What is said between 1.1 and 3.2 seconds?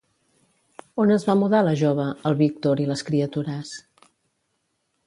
es va mudar la jove, el Víctor i les